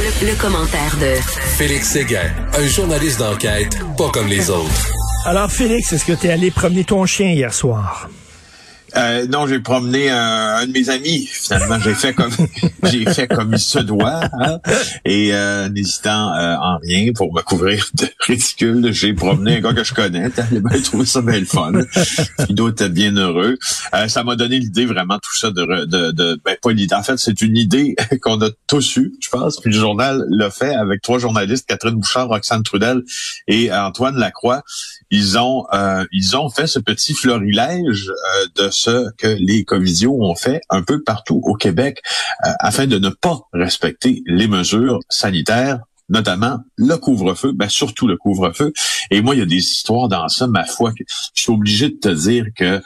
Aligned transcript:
Le, 0.00 0.40
commentaire 0.40 0.96
de 1.00 1.16
Félix 1.56 1.88
Séguin, 1.88 2.30
un 2.54 2.66
journaliste 2.68 3.18
d'enquête 3.18 3.76
pas 3.96 4.08
comme 4.10 4.28
les 4.28 4.48
autres. 4.48 4.92
Alors 5.24 5.50
Félix, 5.50 5.92
est-ce 5.92 6.04
que 6.04 6.12
tu 6.12 6.28
es 6.28 6.30
allé 6.30 6.52
promener 6.52 6.84
ton 6.84 7.04
chien 7.04 7.30
hier 7.30 7.52
soir? 7.52 8.08
Euh, 8.96 9.26
non, 9.26 9.46
j'ai 9.46 9.60
promené 9.60 10.08
un, 10.10 10.66
de 10.66 10.72
mes 10.72 10.88
amis. 10.88 11.28
Finalement, 11.30 11.78
j'ai 11.78 11.94
fait 11.94 12.14
comme 12.14 12.30
j'ai 12.84 13.04
fait 13.06 13.28
comme 13.28 13.52
il 13.52 13.58
se 13.58 13.78
doit, 13.78 14.20
hein. 14.32 14.58
et 15.04 15.34
euh, 15.34 15.68
n'hésitant 15.68 16.32
euh, 16.34 16.56
en 16.56 16.78
rien 16.78 17.12
pour 17.12 17.32
me 17.34 17.42
couvrir 17.42 17.86
de 17.94 18.08
ridicule, 18.20 18.92
j'ai 18.92 19.12
promené 19.12 19.56
un 19.56 19.60
gars 19.60 19.74
que 19.74 19.84
je 19.84 19.94
connais. 19.94 20.30
Bien 20.50 20.80
trouvé 20.82 21.04
ça 21.04 21.20
bien 21.20 21.44
fun. 21.44 21.72
Il 22.48 22.54
doit 22.54 22.70
être 22.70 22.88
bien 22.88 23.14
heureux. 23.16 23.58
Euh, 23.94 24.08
ça 24.08 24.24
m'a 24.24 24.36
donné 24.36 24.58
l'idée 24.58 24.86
vraiment 24.86 25.18
tout 25.18 25.36
ça 25.36 25.50
de, 25.50 25.84
de, 25.84 26.10
de 26.12 26.40
ben 26.44 26.56
pas 26.60 26.72
l'idée. 26.72 26.94
En 26.94 27.02
fait, 27.02 27.18
c'est 27.18 27.40
une 27.42 27.56
idée 27.56 27.94
qu'on 28.22 28.40
a 28.40 28.48
tous 28.66 28.96
eu, 28.96 29.12
je 29.20 29.28
pense. 29.28 29.60
Puis 29.60 29.70
le 29.70 29.78
journal 29.78 30.24
l'a 30.30 30.50
fait 30.50 30.74
avec 30.74 31.02
trois 31.02 31.18
journalistes, 31.18 31.66
Catherine 31.66 31.96
Bouchard, 31.96 32.28
Roxane 32.28 32.62
Trudel 32.62 33.02
et 33.46 33.72
Antoine 33.72 34.16
Lacroix. 34.16 34.62
Ils 35.10 35.38
ont 35.38 35.66
ils 36.12 36.36
ont 36.36 36.48
fait 36.48 36.66
ce 36.66 36.78
petit 36.78 37.14
florilège 37.14 38.10
de 38.56 38.70
ce 38.78 39.10
que 39.16 39.36
les 39.38 39.64
covidios 39.64 40.16
ont 40.20 40.34
fait 40.34 40.60
un 40.70 40.82
peu 40.82 41.02
partout 41.02 41.40
au 41.44 41.54
Québec 41.54 42.00
euh, 42.46 42.50
afin 42.60 42.86
de 42.86 42.98
ne 42.98 43.08
pas 43.08 43.40
respecter 43.52 44.22
les 44.26 44.48
mesures 44.48 45.00
sanitaires 45.08 45.80
notamment 46.10 46.60
le 46.76 46.96
couvre-feu, 46.96 47.52
ben 47.52 47.68
surtout 47.68 48.06
le 48.06 48.16
couvre-feu. 48.16 48.72
Et 49.10 49.20
moi, 49.20 49.34
il 49.34 49.40
y 49.40 49.42
a 49.42 49.46
des 49.46 49.56
histoires 49.56 50.08
dans 50.08 50.26
ça, 50.28 50.46
ma 50.46 50.64
foi, 50.64 50.92
je 50.96 51.42
suis 51.42 51.52
obligé 51.52 51.90
de 51.90 51.96
te 51.96 52.08
dire 52.08 52.46
que 52.56 52.80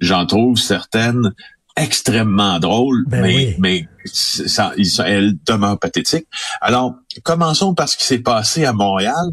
j'en 0.00 0.24
trouve 0.24 0.56
certaines 0.56 1.34
extrêmement 1.76 2.58
drôle, 2.58 3.04
ben 3.06 3.22
mais, 3.22 3.56
mais 3.58 3.88
ça, 4.04 4.72
elle 5.06 5.34
demeure 5.46 5.78
pathétique. 5.78 6.26
Alors, 6.60 6.94
commençons 7.22 7.74
par 7.74 7.88
ce 7.88 7.96
qui 7.96 8.04
s'est 8.04 8.18
passé 8.18 8.64
à 8.64 8.72
Montréal. 8.72 9.30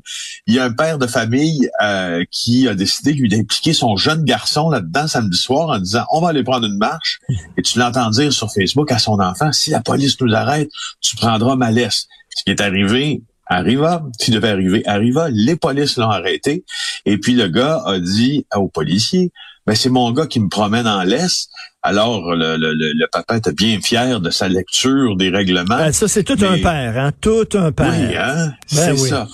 Il 0.47 0.53
y 0.53 0.59
a 0.59 0.65
un 0.65 0.71
père 0.71 0.97
de 0.97 1.07
famille 1.07 1.69
euh, 1.81 2.23
qui 2.31 2.67
a 2.67 2.75
décidé 2.75 3.13
lui 3.13 3.29
d'impliquer 3.29 3.73
son 3.73 3.95
jeune 3.97 4.23
garçon 4.23 4.69
là-dedans 4.69 5.07
samedi 5.07 5.37
soir 5.37 5.69
en 5.69 5.79
disant 5.79 6.05
on 6.11 6.21
va 6.21 6.29
aller 6.29 6.43
prendre 6.43 6.65
une 6.65 6.77
marche. 6.77 7.19
Et 7.57 7.61
tu 7.61 7.79
l'entends 7.79 8.09
dire 8.09 8.31
sur 8.31 8.51
Facebook 8.51 8.91
à 8.91 8.99
son 8.99 9.19
enfant 9.19 9.51
si 9.51 9.71
la 9.71 9.81
police 9.81 10.19
nous 10.21 10.33
arrête, 10.33 10.69
tu 11.01 11.15
prendras 11.15 11.55
ma 11.55 11.71
laisse. 11.71 12.07
Ce 12.35 12.43
qui 12.43 12.51
est 12.51 12.61
arrivé 12.61 13.21
arriva, 13.47 14.03
ce 14.19 14.25
qui 14.25 14.31
devait 14.31 14.49
arriver 14.49 14.87
arriva, 14.87 15.27
les 15.31 15.55
polices 15.55 15.97
l'ont 15.97 16.11
arrêté 16.11 16.63
et 17.05 17.17
puis 17.17 17.33
le 17.33 17.47
gars 17.47 17.81
a 17.85 17.99
dit 17.99 18.45
aux 18.55 18.67
policiers 18.67 19.31
ben 19.67 19.75
c'est 19.75 19.89
mon 19.89 20.11
gars 20.11 20.25
qui 20.25 20.39
me 20.39 20.49
promène 20.49 20.88
en 20.88 21.03
laisse 21.03 21.49
alors, 21.81 22.35
le, 22.35 22.57
le, 22.57 22.73
le, 22.73 23.07
papa 23.09 23.38
était 23.38 23.53
bien 23.53 23.79
fier 23.79 24.19
de 24.19 24.29
sa 24.31 24.49
lecture 24.49 25.15
des 25.15 25.29
règlements. 25.29 25.77
Ben, 25.77 25.93
ça, 25.93 26.09
c'est 26.09 26.23
tout 26.23 26.38
un 26.41 26.61
père, 26.61 26.97
hein? 26.97 27.11
Tout 27.21 27.47
un 27.53 27.71
père. 27.71 27.93
Oui, 27.97 28.17
hein? 28.17 28.52
Ben 28.73 28.97
c'est 28.97 29.07
ça. 29.07 29.27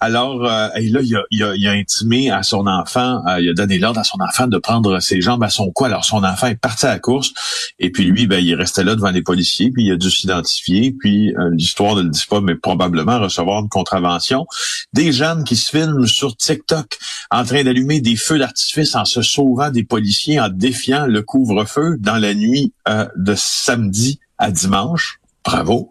Alors, 0.00 0.44
euh, 0.44 0.68
et 0.76 0.88
là, 0.88 1.00
il 1.02 1.16
a, 1.16 1.22
il, 1.30 1.42
a, 1.42 1.56
il 1.56 1.66
a, 1.66 1.72
intimé 1.72 2.30
à 2.30 2.42
son 2.42 2.66
enfant, 2.66 3.22
euh, 3.26 3.40
il 3.40 3.48
a 3.50 3.52
donné 3.52 3.78
l'ordre 3.78 3.98
à 4.00 4.04
son 4.04 4.18
enfant 4.20 4.46
de 4.46 4.58
prendre 4.58 5.00
ses 5.00 5.20
jambes 5.20 5.42
à 5.42 5.50
son 5.50 5.70
cou. 5.70 5.86
Alors, 5.86 6.04
son 6.04 6.22
enfant 6.22 6.46
est 6.46 6.60
parti 6.60 6.86
à 6.86 6.90
la 6.90 6.98
course, 6.98 7.32
et 7.78 7.90
puis 7.90 8.04
lui, 8.04 8.26
ben, 8.26 8.38
il 8.38 8.54
restait 8.54 8.84
là 8.84 8.94
devant 8.94 9.10
les 9.10 9.22
policiers, 9.22 9.70
puis 9.70 9.84
il 9.84 9.92
a 9.92 9.96
dû 9.96 10.10
s'identifier, 10.10 10.94
puis 10.98 11.34
euh, 11.36 11.50
l'histoire 11.52 11.96
ne 11.96 12.02
le 12.02 12.10
dit 12.10 12.24
pas, 12.28 12.40
mais 12.40 12.54
probablement 12.54 13.18
recevoir 13.18 13.60
une 13.62 13.68
contravention. 13.68 14.46
Des 14.92 15.12
jeunes 15.12 15.44
qui 15.44 15.56
se 15.56 15.70
filment 15.70 16.06
sur 16.06 16.36
TikTok 16.36 16.98
en 17.30 17.44
train 17.44 17.64
d'allumer 17.64 18.00
des 18.00 18.16
feux 18.16 18.38
d'artifice 18.38 18.94
en 18.94 19.04
se 19.04 19.22
sauvant 19.22 19.70
des 19.70 19.84
policiers, 19.84 20.38
en 20.38 20.48
défiant 20.48 21.06
le 21.06 21.22
couvre-feu 21.22 21.96
dans 21.98 22.16
la 22.16 22.34
nuit 22.34 22.72
de 22.86 23.34
samedi 23.36 24.20
à 24.38 24.50
dimanche. 24.50 25.20
Bravo 25.44 25.90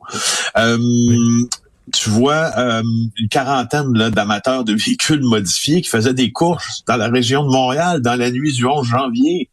tu 1.93 2.09
vois 2.09 2.52
euh, 2.57 2.81
une 3.17 3.30
quarantaine 3.30 3.93
d'amateurs 3.93 4.63
de 4.63 4.73
véhicules 4.73 5.23
modifiés 5.23 5.81
qui 5.81 5.89
faisaient 5.89 6.13
des 6.13 6.31
courses 6.31 6.83
dans 6.85 6.97
la 6.97 7.07
région 7.07 7.43
de 7.43 7.49
Montréal 7.49 8.02
dans 8.02 8.15
la 8.15 8.30
nuit 8.31 8.53
du 8.53 8.65
11 8.65 8.86
janvier. 8.86 9.49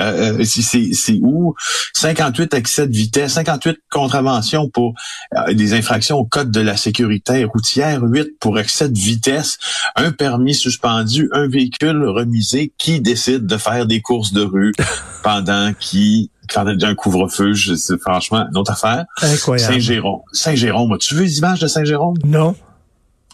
Euh, 0.00 0.38
euh 0.40 0.44
c'est 0.44 1.18
où? 1.22 1.54
58 1.94 2.54
excès 2.54 2.86
de 2.86 2.96
vitesse, 2.96 3.32
58 3.34 3.78
contraventions 3.90 4.68
pour 4.68 4.94
euh, 5.36 5.52
des 5.54 5.74
infractions 5.74 6.18
au 6.18 6.24
code 6.24 6.50
de 6.50 6.60
la 6.60 6.76
sécurité 6.76 7.44
routière, 7.44 8.02
8 8.02 8.38
pour 8.40 8.58
excès 8.58 8.88
de 8.88 8.98
vitesse, 8.98 9.58
un 9.96 10.12
permis 10.12 10.54
suspendu, 10.54 11.28
un 11.32 11.48
véhicule 11.48 12.04
remisé 12.04 12.72
qui 12.78 13.00
décide 13.00 13.46
de 13.46 13.56
faire 13.56 13.86
des 13.86 14.00
courses 14.00 14.32
de 14.32 14.42
rue 14.42 14.72
pendant 15.22 15.72
qu'il 15.78 16.28
quand 16.50 16.66
il 16.66 16.80
y 16.80 16.84
a 16.86 16.88
un 16.88 16.94
couvre-feu, 16.94 17.52
c'est 17.54 18.00
franchement 18.00 18.46
une 18.50 18.56
autre 18.56 18.72
affaire. 18.72 19.04
Incroyable. 19.20 19.74
Saint-Jérôme. 19.74 20.20
Saint-Jérôme, 20.32 20.92
as-tu 20.92 21.14
vu 21.14 21.24
les 21.24 21.36
images 21.36 21.60
de 21.60 21.66
Saint-Jérôme? 21.66 22.16
Non 22.24 22.56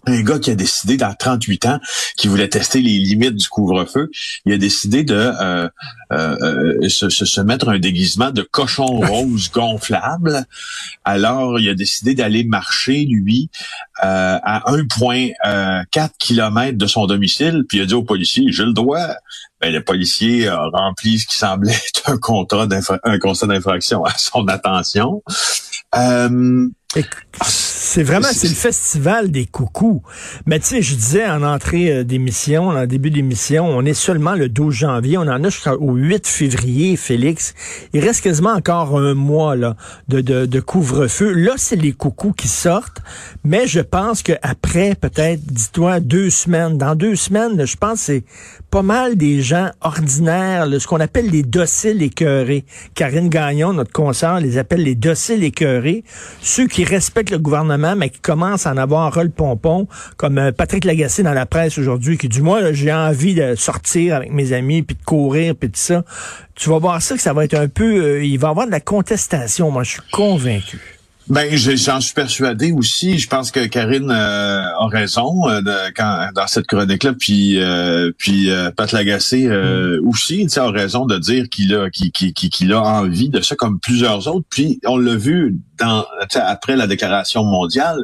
un 0.06 0.22
gars 0.22 0.38
qui 0.38 0.50
a 0.50 0.54
décidé 0.54 0.96
dans 0.96 1.14
38 1.14 1.66
ans 1.66 1.78
qui 2.16 2.28
voulait 2.28 2.48
tester 2.48 2.80
les 2.80 2.98
limites 2.98 3.36
du 3.36 3.48
couvre-feu, 3.48 4.10
il 4.44 4.52
a 4.52 4.58
décidé 4.58 5.02
de 5.02 5.14
euh 5.14 5.68
se, 6.88 7.08
se, 7.08 7.40
mettre 7.40 7.68
un 7.68 7.78
déguisement 7.78 8.30
de 8.30 8.42
cochon 8.42 8.86
rose 8.86 9.50
gonflable. 9.50 10.44
Alors, 11.04 11.58
il 11.58 11.68
a 11.68 11.74
décidé 11.74 12.14
d'aller 12.14 12.44
marcher, 12.44 13.04
lui, 13.04 13.50
euh, 14.04 14.38
à 14.42 14.64
1,4 14.72 16.10
km 16.18 16.76
de 16.76 16.86
son 16.86 17.06
domicile, 17.06 17.64
puis 17.68 17.78
il 17.78 17.82
a 17.82 17.86
dit 17.86 17.94
au 17.94 18.02
policier, 18.02 18.44
j'ai 18.48 18.64
le 18.64 18.72
droit. 18.72 19.06
Ben, 19.60 19.72
le 19.72 19.82
policier 19.82 20.48
a 20.48 20.66
rempli 20.72 21.18
ce 21.18 21.26
qui 21.26 21.38
semblait 21.38 21.72
être 21.72 22.10
un 22.10 22.18
contrat 22.18 22.66
un 23.04 23.18
constat 23.18 23.46
d'infraction 23.46 24.04
à 24.04 24.12
son 24.16 24.46
attention. 24.48 25.22
Euh, 25.96 26.68
c'est 27.42 28.02
vraiment, 28.02 28.28
c'est 28.32 28.48
le 28.48 28.54
festival 28.54 29.30
des 29.30 29.46
coucous. 29.46 30.02
Mais 30.46 30.58
tu 30.60 30.66
sais, 30.66 30.82
je 30.82 30.94
disais 30.94 31.26
en 31.26 31.42
entrée 31.42 31.90
euh, 31.90 32.04
d'émission, 32.04 32.68
en 32.68 32.86
début 32.86 33.10
d'émission, 33.10 33.66
on 33.66 33.84
est 33.84 33.94
seulement 33.94 34.34
le 34.34 34.48
12 34.48 34.74
janvier, 34.74 35.18
on 35.18 35.22
en 35.22 35.42
a 35.42 35.48
jusqu'au 35.48 35.94
8 35.94 36.03
février, 36.26 36.96
Félix. 36.96 37.54
Il 37.92 38.00
reste 38.04 38.22
quasiment 38.22 38.52
encore 38.52 38.98
un 38.98 39.14
mois 39.14 39.56
là 39.56 39.76
de, 40.08 40.20
de, 40.20 40.46
de 40.46 40.60
couvre-feu. 40.60 41.32
Là, 41.32 41.52
c'est 41.56 41.76
les 41.76 41.92
coucous 41.92 42.32
qui 42.32 42.48
sortent, 42.48 43.02
mais 43.44 43.66
je 43.66 43.80
pense 43.80 44.22
qu'après, 44.22 44.94
peut-être, 44.94 45.40
dis-toi, 45.44 46.00
deux 46.00 46.30
semaines, 46.30 46.78
dans 46.78 46.94
deux 46.94 47.16
semaines, 47.16 47.66
je 47.66 47.76
pense 47.76 48.00
que 48.00 48.04
c'est 48.04 48.24
pas 48.70 48.82
mal 48.82 49.16
des 49.16 49.40
gens 49.40 49.70
ordinaires, 49.82 50.66
ce 50.78 50.86
qu'on 50.86 50.98
appelle 50.98 51.30
les 51.30 51.44
dociles 51.44 52.02
écœurés. 52.02 52.64
Karine 52.94 53.28
Gagnon, 53.28 53.72
notre 53.72 53.92
consort, 53.92 54.40
les 54.40 54.58
appelle 54.58 54.82
les 54.82 54.96
dociles 54.96 55.44
écœurés. 55.44 56.02
Ceux 56.40 56.66
qui 56.66 56.84
respectent 56.84 57.30
le 57.30 57.38
gouvernement, 57.38 57.94
mais 57.94 58.10
qui 58.10 58.18
commencent 58.18 58.66
à 58.66 58.72
en 58.72 58.76
avoir 58.76 59.14
rôle 59.14 59.30
pompon, 59.30 59.86
comme 60.16 60.38
euh, 60.38 60.50
Patrick 60.50 60.84
Lagacé 60.84 61.22
dans 61.22 61.32
la 61.32 61.46
presse 61.46 61.78
aujourd'hui, 61.78 62.18
qui 62.18 62.28
dit, 62.28 62.40
moi, 62.40 62.72
j'ai 62.72 62.92
envie 62.92 63.34
de 63.34 63.54
sortir 63.54 64.16
avec 64.16 64.32
mes 64.32 64.52
amis, 64.52 64.82
puis 64.82 64.96
de 64.96 65.04
courir, 65.04 65.54
puis 65.54 65.70
tout 65.70 65.78
ça. 65.80 65.93
Tu 66.54 66.70
vas 66.70 66.78
voir 66.78 67.02
ça 67.02 67.16
que 67.16 67.22
ça 67.22 67.32
va 67.32 67.44
être 67.44 67.54
un 67.54 67.68
peu... 67.68 68.04
Euh, 68.04 68.24
il 68.24 68.38
va 68.38 68.48
y 68.48 68.50
avoir 68.50 68.66
de 68.66 68.70
la 68.72 68.80
contestation, 68.80 69.70
moi, 69.70 69.82
je 69.82 69.92
suis 69.92 70.02
convaincu. 70.12 70.93
Ben, 71.26 71.56
j'en 71.56 72.02
suis 72.02 72.12
persuadé 72.12 72.72
aussi. 72.72 73.18
Je 73.18 73.26
pense 73.28 73.50
que 73.50 73.64
Karine 73.64 74.10
euh, 74.10 74.62
a 74.78 74.86
raison 74.88 75.48
euh, 75.48 75.62
quand, 75.96 76.28
dans 76.34 76.46
cette 76.46 76.66
chronique-là, 76.66 77.14
puis 77.18 77.58
euh, 77.62 78.12
puis 78.18 78.50
Pat 78.76 78.92
Lagacé 78.92 79.48
mm. 79.48 80.06
aussi, 80.06 80.46
a 80.56 80.70
raison 80.70 81.06
de 81.06 81.16
dire 81.16 81.48
qu'il 81.48 81.74
a 81.74 81.88
qu'il 81.88 82.72
a 82.74 82.82
envie 82.82 83.30
de 83.30 83.40
ça 83.40 83.56
comme 83.56 83.80
plusieurs 83.80 84.28
autres. 84.28 84.46
Puis 84.50 84.80
on 84.84 84.98
l'a 84.98 85.16
vu 85.16 85.56
dans 85.78 86.04
après 86.34 86.76
la 86.76 86.86
déclaration 86.86 87.42
mondiale 87.42 88.00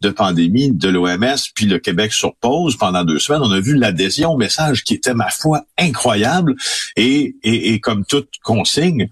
de 0.00 0.10
pandémie 0.10 0.72
de 0.72 0.88
l'OMS, 0.88 1.36
puis 1.54 1.66
le 1.66 1.78
Québec 1.78 2.12
sur 2.12 2.34
pause 2.34 2.76
pendant 2.76 3.04
deux 3.04 3.20
semaines, 3.20 3.42
on 3.42 3.52
a 3.52 3.60
vu 3.60 3.76
l'adhésion 3.76 4.32
au 4.32 4.36
message 4.36 4.82
qui 4.82 4.94
était 4.94 5.14
ma 5.14 5.30
foi 5.30 5.62
incroyable 5.78 6.56
et 6.96 7.36
et, 7.44 7.72
et 7.72 7.78
comme 7.78 8.04
toute 8.04 8.30
consigne. 8.42 9.08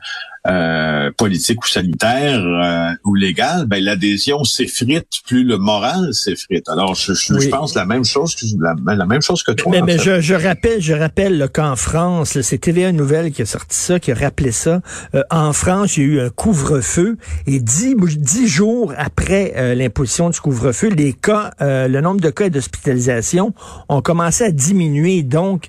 Euh, 0.48 1.12
politique 1.16 1.62
ou 1.62 1.68
sanitaire 1.68 2.40
euh, 2.40 2.90
ou 3.04 3.14
légal, 3.14 3.64
ben 3.66 3.80
l'adhésion 3.80 4.42
s'effrite 4.42 5.06
plus 5.24 5.44
le 5.44 5.56
moral 5.56 6.12
s'effrite. 6.12 6.68
Alors 6.68 6.96
je, 6.96 7.12
je, 7.14 7.48
pense 7.48 7.76
la 7.76 7.86
même 7.86 8.04
chose 8.04 8.34
que 8.34 8.46
la, 8.92 9.06
même 9.06 9.22
chose 9.22 9.44
que 9.44 9.52
toi. 9.52 9.70
Mais, 9.70 9.82
mais 9.82 9.98
je, 9.98 10.20
je, 10.20 10.34
rappelle, 10.34 10.82
je 10.82 10.94
rappelle 10.94 11.48
qu'en 11.54 11.76
France, 11.76 12.40
c'est 12.40 12.58
TVA 12.58 12.90
Nouvelle 12.90 13.30
qui 13.30 13.42
a 13.42 13.46
sorti 13.46 13.76
ça, 13.76 14.00
qui 14.00 14.10
a 14.10 14.16
rappelé 14.16 14.50
ça. 14.50 14.80
Euh, 15.14 15.22
en 15.30 15.52
France, 15.52 15.96
il 15.96 16.02
y 16.02 16.06
a 16.06 16.08
eu 16.08 16.20
un 16.22 16.30
couvre-feu 16.30 17.18
et 17.46 17.60
dix, 17.60 17.94
dix 18.16 18.48
jours 18.48 18.92
après 18.96 19.76
l'imposition 19.76 20.30
du 20.30 20.40
couvre-feu, 20.40 20.88
les 20.88 21.12
cas, 21.12 21.52
le 21.60 22.00
nombre 22.00 22.20
de 22.20 22.30
cas 22.30 22.48
d'hospitalisation 22.48 23.54
ont 23.88 24.02
commencé 24.02 24.42
à 24.42 24.50
diminuer. 24.50 25.22
Donc 25.22 25.68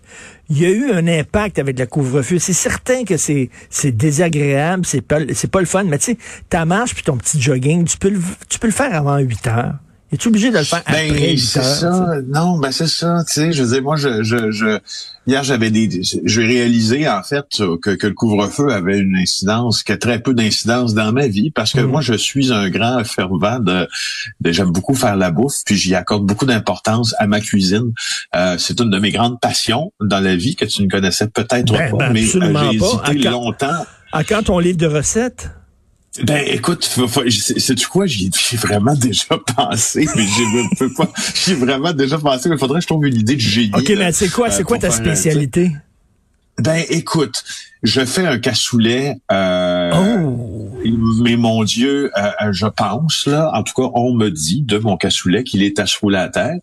il 0.50 0.62
y 0.62 0.66
a 0.66 0.70
eu 0.70 0.92
un 0.92 1.08
impact 1.08 1.60
avec 1.60 1.80
le 1.80 1.86
couvre-feu. 1.86 2.40
C'est 2.40 2.54
certain 2.54 3.06
que 3.06 3.18
c'est 3.18 3.50
désagréable, 3.86 4.86
c'est 4.86 5.02
pas 5.02 5.20
pas 5.52 5.60
le 5.60 5.66
fun, 5.66 5.84
mais 5.86 5.98
tu 5.98 6.06
sais, 6.06 6.18
ta 6.50 6.66
marche 6.66 6.94
puis 6.94 7.04
ton 7.04 7.18
petit 7.18 7.42
jogging, 7.42 7.86
tu 7.86 7.98
peux 7.98 8.10
le 8.10 8.20
tu 8.50 8.60
peux 8.60 8.68
le 8.68 8.74
faire 8.74 8.94
avant 8.94 9.18
8 9.18 9.48
heures. 9.48 9.76
Es-tu 10.14 10.28
obligé 10.28 10.52
de 10.52 10.60
le 10.60 10.64
faire 10.64 10.84
ben, 10.86 11.10
après 11.10 11.38
c'est 11.38 11.64
ça. 11.64 12.18
Non, 12.28 12.60
ben 12.60 12.72
c'est 12.72 12.88
ça. 12.88 13.24
Tu 13.28 13.34
sais, 13.34 13.52
je 13.52 13.64
veux 13.64 13.74
dire, 13.74 13.82
moi, 13.82 13.96
je, 13.96 14.22
je, 14.22 14.52
je 14.52 14.78
hier 15.26 15.44
j'avais 15.44 15.72
des, 15.72 16.02
j'ai 16.04 16.46
réalisé 16.46 17.10
en 17.10 17.24
fait 17.24 17.46
que, 17.82 17.96
que 17.96 18.06
le 18.06 18.14
couvre-feu 18.14 18.72
avait 18.72 19.00
une 19.00 19.16
incidence, 19.16 19.82
que 19.82 19.94
très 19.94 20.20
peu 20.20 20.36
d'incidence 20.36 20.94
dans 20.94 21.12
ma 21.12 21.26
vie, 21.26 21.50
parce 21.50 21.74
que 21.74 21.80
mm. 21.80 21.88
moi, 21.88 22.02
je 22.02 22.14
suis 22.14 22.54
un 22.54 22.70
grand 22.70 23.04
fervent 23.04 23.58
de, 23.58 23.88
de 24.40 24.52
j'aime 24.52 24.72
beaucoup 24.72 24.94
faire 24.94 25.16
la 25.16 25.32
bouffe, 25.32 25.64
puis 25.66 25.78
j'y 25.78 25.96
accorde 25.96 26.28
beaucoup 26.28 26.46
d'importance 26.46 27.16
à 27.18 27.26
ma 27.26 27.40
cuisine. 27.40 27.92
Euh, 28.36 28.58
c'est 28.60 28.80
une 28.80 28.92
de 28.92 29.00
mes 29.00 29.10
grandes 29.10 29.40
passions 29.40 29.94
dans 30.00 30.20
la 30.20 30.36
vie 30.36 30.56
que 30.56 30.66
tu 30.66 30.84
ne 30.84 30.90
connaissais 30.90 31.28
peut-être 31.28 31.74
ben, 31.74 31.90
pas, 31.90 31.98
ben, 31.98 32.14
mais 32.14 32.24
euh, 32.24 32.70
j'ai 32.72 32.78
hésité 32.78 33.30
longtemps. 33.30 33.84
À 34.12 34.24
quand 34.24 34.44
ton 34.44 34.60
livre 34.60 34.78
de 34.78 34.86
recettes? 34.86 35.50
Ben 36.22 36.44
écoute, 36.46 36.88
c'est 37.58 37.76
du 37.76 37.88
quoi? 37.92 38.06
J'y 38.06 38.28
ai 38.28 38.58
vraiment 38.58 38.94
déjà 38.94 39.38
pensé, 39.56 40.08
mais 40.16 40.24
je 40.24 40.78
peux 40.78 40.94
pas. 40.94 41.12
J'ai 41.34 41.56
vraiment 41.56 41.94
déjà 41.94 42.20
pensé, 42.20 42.50
mais 42.50 42.56
il 42.56 42.60
faudrait 42.60 42.80
que 42.80 42.84
je 42.84 42.88
trouve 42.88 43.06
une 43.06 43.18
idée 43.18 43.36
de 43.36 43.42
génie. 43.42 43.72
Ok, 43.74 43.92
mais 43.98 44.12
c'est 44.12 44.30
quoi, 44.30 44.52
c'est 44.52 44.62
euh, 44.62 44.66
quoi 44.66 44.78
ta 44.78 44.92
spécialité? 44.92 45.72
Ben 46.60 46.84
écoute, 46.90 47.44
je 47.82 48.06
fais 48.06 48.28
un 48.28 48.38
cassoulet. 48.38 49.18
Euh, 49.32 49.92
oh. 50.24 50.70
Mais 51.22 51.36
mon 51.36 51.64
Dieu, 51.64 52.12
euh, 52.16 52.52
je 52.52 52.68
pense 52.68 53.26
là, 53.26 53.52
en 53.54 53.64
tout 53.64 53.74
cas, 53.74 53.90
on 53.96 54.14
me 54.14 54.30
dit 54.30 54.62
de 54.62 54.78
mon 54.78 54.98
cassoulet 54.98 55.44
qu'il 55.44 55.64
est 55.64 55.80
à 55.80 55.88
se 55.88 55.98
rouler 55.98 56.20
à 56.20 56.30
terre. 56.30 56.58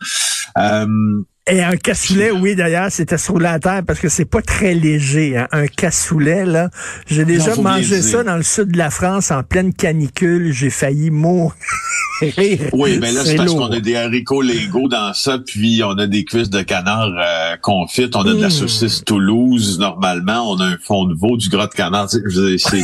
Euh, 0.58 1.22
et 1.50 1.62
un 1.62 1.76
cassoulet, 1.76 2.30
oui, 2.30 2.54
d'ailleurs, 2.54 2.90
c'était 2.90 3.18
sur 3.18 3.38
la 3.38 3.58
terre 3.58 3.82
parce 3.86 3.98
que 3.98 4.08
c'est 4.08 4.24
pas 4.24 4.42
très 4.42 4.74
léger. 4.74 5.36
Hein. 5.36 5.48
Un 5.52 5.66
cassoulet, 5.66 6.44
là. 6.44 6.70
J'ai 7.06 7.24
déjà 7.24 7.56
mangé 7.56 8.02
ça 8.02 8.22
dans 8.22 8.36
le 8.36 8.42
sud 8.42 8.72
de 8.72 8.78
la 8.78 8.90
France 8.90 9.30
en 9.30 9.42
pleine 9.42 9.72
canicule. 9.72 10.52
J'ai 10.52 10.70
failli 10.70 11.10
mourir. 11.10 11.54
oui, 12.72 12.98
mais 13.00 13.12
là, 13.12 13.24
c'est 13.24 13.36
parce 13.36 13.54
qu'on 13.54 13.70
a 13.70 13.80
des 13.80 13.96
haricots 13.96 14.42
Lego 14.42 14.88
dans 14.88 15.12
ça, 15.14 15.38
puis 15.38 15.82
on 15.84 15.92
a 15.98 16.06
des 16.06 16.24
cuisses 16.24 16.50
de 16.50 16.62
canard 16.62 17.10
euh, 17.18 17.56
confites, 17.56 18.16
on 18.16 18.22
a 18.22 18.34
de 18.34 18.40
la 18.40 18.48
hmm. 18.48 18.50
saucisse 18.50 19.04
Toulouse, 19.04 19.78
normalement, 19.78 20.50
on 20.50 20.60
a 20.60 20.66
un 20.66 20.78
fond 20.78 21.04
de 21.04 21.14
veau, 21.14 21.36
du 21.36 21.48
gras 21.48 21.66
de 21.66 21.72
canard, 21.72 22.08
c'est 22.10 22.22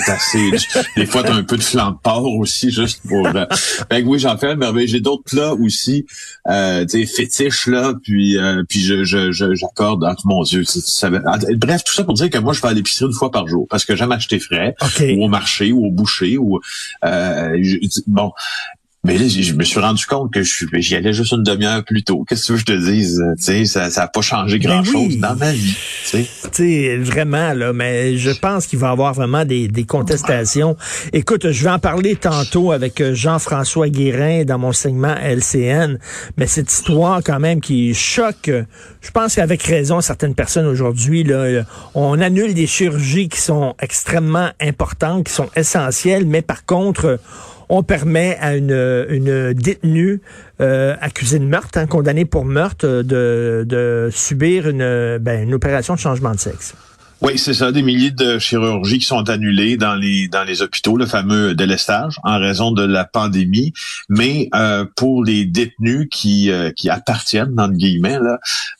assez... 0.08 0.50
des 0.96 1.06
fois, 1.06 1.22
t'as 1.22 1.34
un 1.34 1.42
peu 1.42 1.56
de 1.56 1.62
flan 1.62 1.92
de 1.92 1.96
porc 2.02 2.36
aussi, 2.36 2.70
juste 2.70 3.02
pour... 3.06 3.26
Euh, 3.26 3.46
ben 3.90 4.06
oui, 4.06 4.18
j'en 4.18 4.36
fais, 4.36 4.56
mais 4.56 4.86
j'ai 4.86 5.00
d'autres 5.00 5.24
plats 5.24 5.54
aussi, 5.54 6.06
euh, 6.48 6.84
tu 6.86 7.06
sais, 7.06 7.06
fétiches, 7.06 7.66
là, 7.66 7.94
puis 8.02 8.38
euh, 8.38 8.62
puis 8.68 8.80
je 8.80 9.04
j'accorde, 9.04 10.04
je, 10.04 10.28
mon 10.28 10.42
Dieu, 10.42 10.64
ça, 10.64 11.10
bref, 11.10 11.84
tout 11.84 11.92
ça 11.92 12.04
pour 12.04 12.14
dire 12.14 12.30
que 12.30 12.38
moi, 12.38 12.52
je 12.52 12.60
vais 12.60 12.68
à 12.68 12.72
l'épicerie 12.72 13.06
une 13.06 13.12
fois 13.12 13.30
par 13.30 13.46
jour, 13.46 13.66
parce 13.68 13.84
que 13.84 13.96
j'aime 13.96 14.12
acheter 14.12 14.38
frais, 14.38 14.74
ou 15.00 15.24
au 15.24 15.28
marché, 15.28 15.72
ou 15.72 15.86
au 15.86 15.90
boucher, 15.90 16.38
ou... 16.38 16.60
Euh, 17.04 17.56
bon, 18.06 18.32
mais 19.06 19.16
là, 19.16 19.26
je 19.28 19.52
me 19.54 19.62
suis 19.62 19.78
rendu 19.78 20.04
compte 20.04 20.32
que 20.32 20.42
j'y 20.42 20.96
allais 20.96 21.12
juste 21.12 21.32
une 21.32 21.44
demi-heure 21.44 21.84
plus 21.84 22.02
tôt. 22.02 22.24
Qu'est-ce 22.28 22.52
que 22.52 22.56
je 22.58 22.64
te 22.64 22.72
dise? 22.72 23.22
sais, 23.38 23.64
ça 23.64 23.88
n'a 23.88 24.08
pas 24.08 24.20
changé 24.20 24.58
ben 24.58 24.68
grand-chose 24.82 25.18
dans 25.18 25.36
ma 25.36 25.52
vie. 25.52 25.76
Tu 26.10 26.26
sais, 26.52 26.96
vraiment, 26.96 27.52
là, 27.52 27.72
mais 27.72 28.16
je 28.16 28.30
pense 28.30 28.66
qu'il 28.66 28.80
va 28.80 28.88
y 28.88 28.90
avoir 28.90 29.14
vraiment 29.14 29.44
des, 29.44 29.68
des, 29.68 29.84
contestations. 29.84 30.76
Écoute, 31.12 31.50
je 31.52 31.64
vais 31.64 31.70
en 31.70 31.78
parler 31.78 32.16
tantôt 32.16 32.72
avec 32.72 33.00
euh, 33.00 33.14
Jean-François 33.14 33.88
Guérin 33.88 34.44
dans 34.44 34.58
mon 34.58 34.72
segment 34.72 35.14
LCN, 35.14 35.98
mais 36.36 36.46
cette 36.46 36.72
histoire 36.72 37.20
quand 37.24 37.38
même 37.38 37.60
qui 37.60 37.94
choque, 37.94 38.50
je 39.00 39.10
pense 39.12 39.36
qu'avec 39.36 39.62
raison, 39.62 40.00
certaines 40.00 40.34
personnes 40.34 40.66
aujourd'hui, 40.66 41.22
là, 41.22 41.62
on 41.94 42.20
annule 42.20 42.54
des 42.54 42.66
chirurgies 42.66 43.28
qui 43.28 43.40
sont 43.40 43.74
extrêmement 43.80 44.50
importantes, 44.60 45.24
qui 45.24 45.32
sont 45.32 45.48
essentielles, 45.54 46.26
mais 46.26 46.42
par 46.42 46.64
contre, 46.64 47.20
on 47.68 47.82
permet 47.82 48.36
à 48.40 48.56
une, 48.56 49.06
une 49.08 49.52
détenue 49.52 50.20
euh, 50.60 50.96
accusée 51.00 51.38
de 51.38 51.44
meurtre, 51.44 51.78
hein, 51.78 51.86
condamnée 51.86 52.24
pour 52.24 52.44
meurtre, 52.44 52.86
de, 52.86 54.08
subir 54.12 54.68
une, 54.68 55.18
ben, 55.18 55.42
une 55.42 55.54
opération 55.54 55.94
de 55.94 56.00
changement 56.00 56.32
de 56.32 56.38
sexe. 56.38 56.74
Oui, 57.22 57.38
c'est 57.38 57.54
ça, 57.54 57.72
des 57.72 57.80
milliers 57.80 58.10
de 58.10 58.38
chirurgies 58.38 58.98
qui 58.98 59.06
sont 59.06 59.30
annulées 59.30 59.78
dans 59.78 59.94
les 59.94 60.62
hôpitaux, 60.62 60.98
le 60.98 61.06
fameux 61.06 61.54
délestage, 61.54 62.16
en 62.24 62.38
raison 62.38 62.72
de 62.72 62.84
la 62.84 63.06
pandémie. 63.06 63.72
Mais 64.10 64.50
euh, 64.54 64.84
pour 64.96 65.24
les 65.24 65.46
détenus 65.46 66.08
qui 66.10 66.50
euh, 66.50 66.72
qui 66.72 66.90
appartiennent, 66.90 67.58
entre 67.58 67.72
guillemets, 67.72 68.18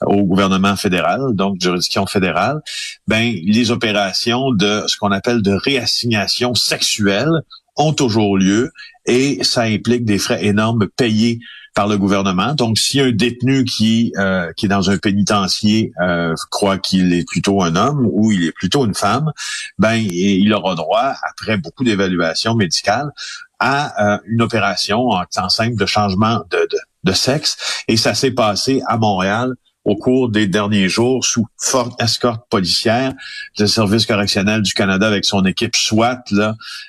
au 0.02 0.22
gouvernement 0.24 0.76
fédéral, 0.76 1.20
donc 1.32 1.62
juridiction 1.62 2.04
fédérale, 2.04 2.60
ben 3.08 3.34
les 3.42 3.70
opérations 3.70 4.52
de 4.52 4.82
ce 4.86 4.98
qu'on 4.98 5.12
appelle 5.12 5.40
de 5.40 5.52
réassignation 5.52 6.54
sexuelle 6.54 7.30
ont 7.76 7.92
toujours 7.92 8.38
lieu 8.38 8.72
et 9.06 9.42
ça 9.44 9.62
implique 9.62 10.04
des 10.04 10.18
frais 10.18 10.44
énormes 10.44 10.88
payés 10.96 11.40
par 11.74 11.86
le 11.86 11.98
gouvernement. 11.98 12.54
Donc, 12.54 12.78
si 12.78 13.00
un 13.00 13.12
détenu 13.12 13.64
qui 13.64 14.12
euh, 14.16 14.50
qui 14.56 14.64
est 14.64 14.68
dans 14.68 14.90
un 14.90 14.96
pénitencier 14.96 15.92
euh, 16.00 16.34
croit 16.50 16.78
qu'il 16.78 17.12
est 17.12 17.28
plutôt 17.28 17.62
un 17.62 17.76
homme 17.76 18.08
ou 18.10 18.32
il 18.32 18.44
est 18.44 18.52
plutôt 18.52 18.86
une 18.86 18.94
femme, 18.94 19.30
ben 19.78 19.94
il 19.94 20.52
aura 20.54 20.74
droit, 20.74 21.12
après 21.28 21.58
beaucoup 21.58 21.84
d'évaluations 21.84 22.54
médicales, 22.54 23.10
à 23.58 24.14
euh, 24.14 24.18
une 24.26 24.40
opération 24.40 25.10
en 25.10 25.24
temps 25.26 25.50
simple 25.50 25.76
de 25.76 25.86
changement 25.86 26.42
de, 26.50 26.56
de, 26.56 26.78
de 27.04 27.12
sexe. 27.12 27.84
Et 27.88 27.98
ça 27.98 28.14
s'est 28.14 28.30
passé 28.30 28.82
à 28.86 28.96
Montréal 28.96 29.54
au 29.86 29.94
cours 29.94 30.28
des 30.28 30.48
derniers 30.48 30.88
jours 30.88 31.24
sous 31.24 31.46
forte 31.56 32.00
escorte 32.02 32.42
policière. 32.50 33.14
Le 33.58 33.66
service 33.66 34.04
correctionnel 34.04 34.60
du 34.60 34.74
Canada 34.74 35.06
avec 35.06 35.24
son 35.24 35.44
équipe 35.44 35.76
SWAT 35.76 36.24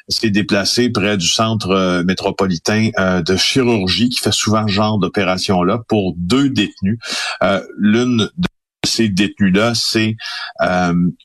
s'est 0.10 0.32
déplacé 0.32 0.90
près 0.90 1.16
du 1.16 1.28
centre 1.28 1.70
euh, 1.70 2.04
métropolitain 2.04 2.90
euh, 2.98 3.22
de 3.22 3.38
chirurgie 3.38 4.10
qui 4.10 4.20
fait 4.20 4.34
souvent 4.34 4.68
ce 4.68 4.74
genre 4.74 4.98
d'opération 4.98 5.64
là 5.64 5.80
pour 5.88 6.16
deux 6.18 6.50
détenus. 6.50 6.98
Euh, 7.44 7.62
l'une 7.78 8.30
de 8.36 8.48
ces 8.84 9.10
détenus 9.10 9.54
là, 9.54 9.74
c'est 9.76 10.16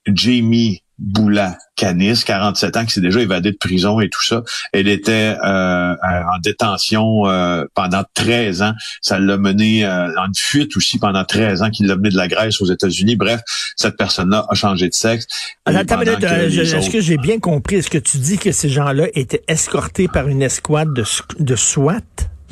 Jamie 0.07 0.83
Boula 1.03 1.59
Canis, 1.77 2.23
47 2.25 2.77
ans, 2.77 2.85
qui 2.85 2.93
s'est 2.93 3.01
déjà 3.01 3.21
évadée 3.21 3.51
de 3.51 3.57
prison 3.57 4.01
et 4.01 4.09
tout 4.09 4.23
ça. 4.23 4.43
Elle 4.73 4.87
était 4.87 5.37
euh, 5.45 5.95
en 5.95 6.39
détention 6.41 7.27
euh, 7.27 7.65
pendant 7.75 8.05
13 8.15 8.63
ans. 8.63 8.73
Ça 9.01 9.19
l'a 9.19 9.37
mené 9.37 9.85
euh, 9.85 10.09
en 10.17 10.29
fuite 10.35 10.77
aussi 10.77 10.99
pendant 10.99 11.25
13 11.25 11.63
ans, 11.63 11.71
qu'il 11.71 11.89
l'a 11.89 11.97
mené 11.97 12.11
de 12.11 12.17
la 12.17 12.29
Grèce 12.29 12.61
aux 12.61 12.67
États-Unis. 12.67 13.17
Bref, 13.17 13.41
cette 13.77 13.97
personne-là 13.97 14.47
a 14.49 14.55
changé 14.55 14.89
de 14.89 14.95
sexe. 14.95 15.27
Est-ce 15.67 16.91
que 16.91 17.01
j'ai 17.01 17.17
bien 17.17 17.41
compris? 17.41 17.77
Est-ce 17.77 17.91
que 17.91 17.99
tu 17.99 18.19
dis 18.19 18.39
que 18.39 18.53
ces 18.53 18.69
gens-là 18.69 19.07
étaient 19.15 19.43
escortés 19.49 20.07
par 20.07 20.29
une 20.29 20.43
escouade 20.43 20.95
de, 20.95 21.05
de 21.41 21.57
SWAT? 21.57 22.01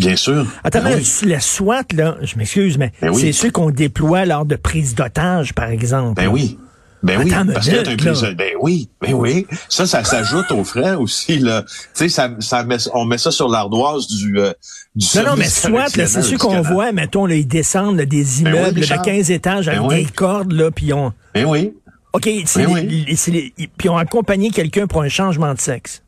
Bien 0.00 0.16
sûr. 0.16 0.46
Attends, 0.64 0.82
ben 0.82 1.00
la 1.24 1.40
SWAT, 1.40 1.84
là, 1.92 2.16
je 2.22 2.36
m'excuse, 2.36 2.78
mais 2.78 2.90
ben 3.00 3.12
c'est 3.14 3.32
ceux 3.32 3.50
qu'on 3.50 3.70
déploie 3.70 4.24
lors 4.24 4.46
de 4.46 4.56
prise 4.56 4.94
d'otages, 4.94 5.52
par 5.52 5.68
exemple. 5.68 6.14
Ben 6.14 6.28
oui. 6.28 6.58
Ben 7.02 7.18
oui, 7.22 7.30
parce 7.52 7.66
y 7.66 7.70
a 7.70 7.80
un. 7.80 8.32
Ben 8.34 8.52
oui, 8.60 8.88
ben 9.00 9.14
oui. 9.14 9.46
Ça, 9.68 9.86
ça 9.86 10.04
s'ajoute 10.04 10.50
aux 10.50 10.64
frais 10.64 10.94
aussi. 10.94 11.38
Là. 11.38 11.62
Tu 11.62 11.70
sais, 11.94 12.08
ça, 12.08 12.30
ça 12.40 12.62
met, 12.64 12.76
on 12.92 13.04
met 13.04 13.18
ça 13.18 13.30
sur 13.30 13.48
l'ardoise 13.48 14.06
du, 14.06 14.38
euh, 14.38 14.52
du 14.94 15.06
Non, 15.16 15.30
non, 15.30 15.36
mais 15.36 15.48
soit, 15.48 15.88
c'est 15.88 16.22
sûr 16.22 16.38
qu'on 16.38 16.60
voit, 16.60 16.92
mettons, 16.92 17.26
là, 17.26 17.36
ils 17.36 17.48
descendent 17.48 18.00
des 18.00 18.24
ben 18.42 18.54
immeubles 18.54 18.80
de 18.80 19.04
15 19.04 19.30
étages 19.30 19.68
avec 19.68 19.80
ben 19.80 20.04
des 20.04 20.10
cordes, 20.10 20.52
là, 20.52 20.70
puis 20.70 20.92
on... 20.92 21.12
Ben 21.34 21.46
oui. 21.46 21.72
OK, 22.12 22.28
c'est 22.44 22.66
ben 22.66 22.86
les, 22.86 23.52
puis 23.78 23.88
on 23.88 23.96
accompagné 23.96 24.50
quelqu'un 24.50 24.86
pour 24.86 25.02
un 25.02 25.08
changement 25.08 25.54
de 25.54 25.60
sexe. 25.60 26.02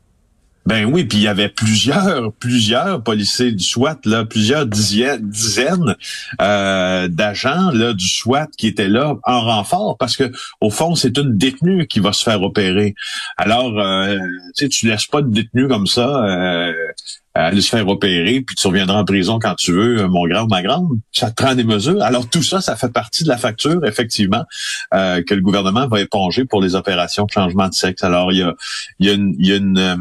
Ben 0.65 0.85
oui, 0.85 1.03
puis 1.03 1.17
il 1.17 1.23
y 1.23 1.27
avait 1.27 1.49
plusieurs, 1.49 2.31
plusieurs 2.33 3.03
policiers 3.03 3.51
du 3.51 3.63
SWAT, 3.63 3.99
là, 4.05 4.23
plusieurs 4.23 4.65
dizaines, 4.65 5.95
euh, 6.41 7.07
d'agents 7.09 7.71
là 7.71 7.93
du 7.93 8.07
SWAT 8.07 8.47
qui 8.57 8.67
étaient 8.67 8.87
là 8.87 9.15
en 9.23 9.41
renfort, 9.41 9.97
parce 9.97 10.15
que 10.15 10.31
au 10.61 10.69
fond, 10.69 10.95
c'est 10.95 11.17
une 11.17 11.37
détenue 11.37 11.87
qui 11.87 11.99
va 11.99 12.13
se 12.13 12.23
faire 12.23 12.41
opérer. 12.41 12.95
Alors, 13.37 13.77
euh, 13.77 14.17
tu 14.55 14.65
sais, 14.65 14.69
tu 14.69 14.87
laisses 14.87 15.07
pas 15.07 15.21
de 15.21 15.29
détenue 15.29 15.67
comme 15.67 15.87
ça 15.87 16.23
euh, 16.23 16.71
aller 17.35 17.61
se 17.61 17.69
faire 17.69 17.87
opérer, 17.87 18.41
puis 18.41 18.55
tu 18.55 18.67
reviendras 18.67 18.99
en 18.99 19.05
prison 19.05 19.39
quand 19.39 19.55
tu 19.55 19.71
veux, 19.71 20.07
mon 20.07 20.27
grand 20.27 20.43
ou 20.43 20.47
ma 20.47 20.61
grande. 20.61 20.99
Ça 21.11 21.31
te 21.31 21.41
prend 21.41 21.55
des 21.55 21.63
mesures. 21.63 22.01
Alors 22.03 22.29
tout 22.29 22.43
ça, 22.43 22.61
ça 22.61 22.75
fait 22.75 22.91
partie 22.91 23.23
de 23.23 23.29
la 23.29 23.37
facture, 23.37 23.83
effectivement, 23.85 24.43
euh, 24.93 25.23
que 25.23 25.33
le 25.33 25.41
gouvernement 25.41 25.87
va 25.87 25.99
éponger 25.99 26.45
pour 26.45 26.61
les 26.61 26.75
opérations 26.75 27.25
de 27.25 27.31
changement 27.31 27.67
de 27.67 27.73
sexe. 27.73 28.03
Alors 28.03 28.31
il 28.31 28.39
y 28.39 28.43
a, 28.43 28.53
il 28.99 29.07
y 29.07 29.09
a 29.09 29.13
une, 29.13 29.35
il 29.39 29.47
y 29.47 29.53
a 29.53 29.55
une 29.55 29.77
euh, 29.79 29.95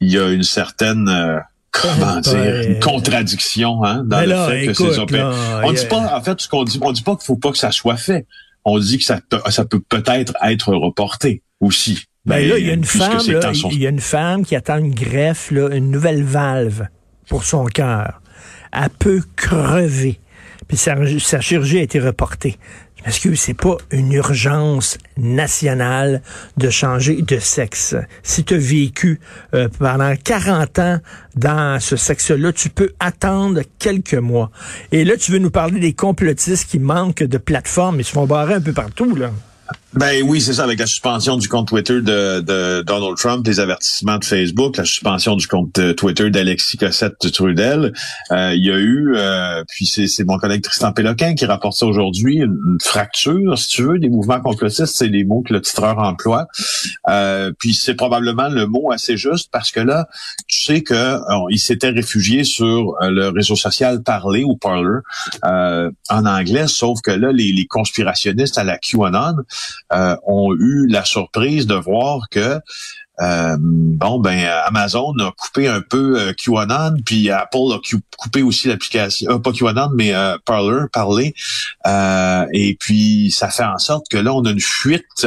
il 0.00 0.10
y 0.10 0.18
a 0.18 0.28
une 0.28 0.42
certaine 0.42 1.08
euh, 1.08 1.38
comment 1.70 2.20
dire 2.20 2.62
une 2.62 2.80
contradiction 2.80 3.84
hein, 3.84 4.02
dans 4.04 4.20
le 4.20 4.50
fait 4.50 4.66
que 4.66 4.74
ces 4.74 4.98
opérations. 4.98 5.60
On 5.64 5.72
dit 5.72 5.86
pas 5.86 6.16
en 6.16 6.22
fait 6.22 6.40
ce 6.40 6.48
qu'on 6.48 6.64
dit, 6.64 6.78
on 6.80 6.92
dit 6.92 7.02
pas 7.02 7.16
qu'il 7.16 7.24
faut 7.24 7.36
pas 7.36 7.52
que 7.52 7.58
ça 7.58 7.70
soit 7.70 7.96
fait. 7.96 8.26
On 8.64 8.78
dit 8.78 8.98
que 8.98 9.04
ça 9.04 9.20
peut, 9.28 9.40
ça 9.48 9.64
peut 9.64 9.80
peut-être 9.80 10.34
être 10.42 10.74
reporté 10.74 11.42
aussi. 11.60 12.04
Ben, 12.26 12.36
ben 12.36 12.48
là, 12.50 12.58
il 12.58 12.66
y 12.66 12.70
a 12.70 12.74
une 12.74 12.84
femme, 12.84 13.18
il 13.70 13.78
y 13.78 13.86
a 13.86 13.90
une 13.90 14.00
femme 14.00 14.44
qui 14.44 14.54
attend 14.54 14.76
une 14.76 14.94
greffe, 14.94 15.50
là, 15.50 15.74
une 15.74 15.90
nouvelle 15.90 16.22
valve 16.22 16.86
pour 17.28 17.44
son 17.44 17.64
cœur. 17.64 18.20
Elle 18.72 18.90
peut 18.90 19.22
crever. 19.36 20.20
Puis 20.68 20.76
sa, 20.76 20.94
sa 21.18 21.40
chirurgie 21.40 21.78
a 21.78 21.82
été 21.82 21.98
reportée. 21.98 22.58
Est-ce 23.06 23.20
que 23.20 23.34
c'est 23.34 23.54
pas 23.54 23.76
une 23.90 24.12
urgence 24.12 24.98
nationale 25.16 26.22
de 26.56 26.70
changer 26.70 27.22
de 27.22 27.38
sexe? 27.38 27.94
Si 28.22 28.44
tu 28.44 28.54
as 28.54 28.58
vécu 28.58 29.20
euh, 29.54 29.68
pendant 29.78 30.14
40 30.16 30.78
ans 30.78 30.98
dans 31.34 31.80
ce 31.80 31.96
sexe-là, 31.96 32.52
tu 32.52 32.68
peux 32.68 32.90
attendre 33.00 33.62
quelques 33.78 34.14
mois. 34.14 34.50
Et 34.92 35.04
là, 35.04 35.16
tu 35.16 35.32
veux 35.32 35.38
nous 35.38 35.50
parler 35.50 35.80
des 35.80 35.94
complotistes 35.94 36.68
qui 36.68 36.78
manquent 36.78 37.22
de 37.22 37.38
plateformes. 37.38 38.00
Ils 38.00 38.04
se 38.04 38.12
font 38.12 38.26
barrer 38.26 38.54
un 38.54 38.60
peu 38.60 38.72
partout, 38.72 39.14
là. 39.16 39.30
Ben 39.94 40.22
oui, 40.24 40.40
c'est 40.40 40.52
ça, 40.52 40.62
avec 40.62 40.78
la 40.78 40.86
suspension 40.86 41.36
du 41.36 41.48
compte 41.48 41.66
Twitter 41.66 41.94
de, 41.94 42.38
de, 42.38 42.82
Donald 42.82 43.16
Trump, 43.16 43.44
les 43.44 43.58
avertissements 43.58 44.18
de 44.18 44.24
Facebook, 44.24 44.76
la 44.76 44.84
suspension 44.84 45.34
du 45.34 45.48
compte 45.48 45.76
euh, 45.80 45.94
Twitter 45.94 46.30
d'Alexis 46.30 46.76
Cossette 46.76 47.16
de 47.20 47.28
Trudel. 47.28 47.92
Euh, 48.30 48.54
il 48.54 48.64
y 48.64 48.70
a 48.70 48.76
eu, 48.76 49.14
euh, 49.16 49.64
puis 49.66 49.86
c'est 49.86 50.22
mon 50.22 50.38
collègue 50.38 50.62
Tristan 50.62 50.92
Péloquin 50.92 51.34
qui 51.34 51.44
rapporte 51.44 51.76
ça 51.76 51.86
aujourd'hui, 51.86 52.36
une, 52.36 52.78
fracture, 52.80 53.58
si 53.58 53.66
tu 53.66 53.82
veux, 53.82 53.98
des 53.98 54.08
mouvements 54.08 54.40
complotistes, 54.40 54.94
c'est 54.94 55.08
les 55.08 55.24
mots 55.24 55.42
que 55.42 55.52
le 55.52 55.60
titreur 55.60 55.98
emploie. 55.98 56.46
puis 57.58 57.74
c'est 57.74 57.94
probablement 57.94 58.48
le 58.48 58.66
mot 58.66 58.92
assez 58.92 59.16
juste 59.16 59.48
parce 59.50 59.72
que 59.72 59.80
là, 59.80 60.06
tu 60.46 60.62
sais 60.62 60.82
que 60.82 61.18
il 61.50 61.58
s'était 61.58 61.90
réfugié 61.90 62.44
sur 62.44 62.94
le 63.00 63.28
réseau 63.28 63.56
social 63.56 64.04
Parler 64.04 64.44
ou 64.44 64.56
Parler 64.56 65.00
en 65.42 66.26
anglais, 66.26 66.68
sauf 66.68 67.00
que 67.02 67.10
là, 67.10 67.32
les, 67.32 67.52
les 67.52 67.66
conspirationnistes 67.66 68.56
à 68.56 68.62
la 68.62 68.78
QAnon 68.78 69.34
euh, 69.92 70.16
ont 70.26 70.54
eu 70.54 70.86
la 70.88 71.04
surprise 71.04 71.66
de 71.66 71.74
voir 71.74 72.28
que 72.30 72.60
euh, 73.20 73.56
bon 73.60 74.18
ben 74.18 74.46
Amazon 74.64 75.12
a 75.18 75.32
coupé 75.32 75.68
un 75.68 75.82
peu 75.82 76.18
euh, 76.18 76.32
QAnon, 76.32 76.94
puis 77.04 77.30
Apple 77.30 77.72
a 77.72 77.78
coupé 78.16 78.42
aussi 78.42 78.68
l'application, 78.68 79.40
pas 79.40 79.52
QAnon 79.52 79.90
mais 79.94 80.12
Parler, 80.46 80.84
parler, 80.92 81.34
et 82.52 82.76
puis 82.78 83.30
ça 83.30 83.48
fait 83.50 83.64
en 83.64 83.78
sorte 83.78 84.06
que 84.08 84.16
là 84.16 84.32
on 84.32 84.44
a 84.44 84.50
une 84.50 84.60
fuite 84.60 85.26